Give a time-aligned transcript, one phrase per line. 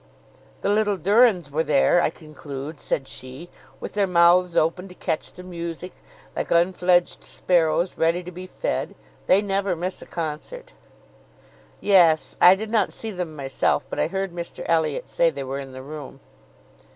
[0.61, 5.31] "The little Durands were there, I conclude," said she, "with their mouths open to catch
[5.31, 5.91] the music,
[6.35, 8.95] like unfledged sparrows ready to be fed.
[9.27, 10.73] They never miss a concert."
[11.79, 15.59] "Yes; I did not see them myself, but I heard Mr Elliot say they were
[15.59, 16.19] in the room."